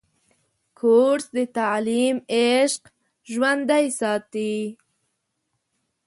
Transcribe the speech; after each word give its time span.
کورس 0.79 1.25
د 1.37 1.39
تعلیم 1.57 2.15
عشق 2.41 2.83
ژوندی 3.31 3.85
ساتي. 3.99 4.55